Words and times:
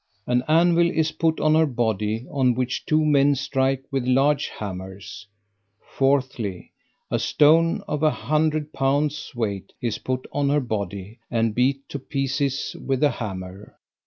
An 0.25 0.43
anvil 0.47 0.89
is 0.89 1.11
put 1.11 1.39
on 1.39 1.53
her 1.53 1.67
body, 1.67 2.25
on 2.31 2.55
which 2.55 2.87
two 2.87 3.05
men 3.05 3.35
strike 3.35 3.83
with 3.91 4.03
large 4.07 4.47
hammers. 4.47 5.27
4thly. 5.95 6.69
A 7.11 7.19
stone 7.19 7.83
of 7.87 8.01
a 8.01 8.09
hundred 8.09 8.73
pounds 8.73 9.31
weight 9.35 9.73
is 9.79 9.99
put 9.99 10.25
on 10.31 10.49
her 10.49 10.59
body, 10.59 11.19
and 11.29 11.53
beat 11.53 11.87
to 11.89 11.99
pieces 11.99 12.75
with 12.83 13.03
a 13.03 13.11
hammer. 13.11 13.75